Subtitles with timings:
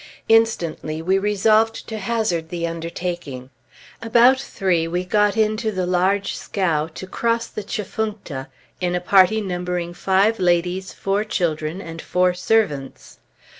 [0.29, 3.51] Instantly we resolved to hazard the undertaking.
[4.01, 8.47] About three we got into the large scow to cross the Tchefuncta,
[8.79, 13.19] in a party numbering five ladies, four children, and four servants.